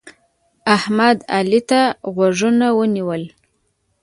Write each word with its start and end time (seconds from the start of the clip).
احمد؛ 0.75 1.17
علي 1.35 1.61
ته 1.69 1.81
غوږونه 2.13 2.67
ونیول. 2.77 3.23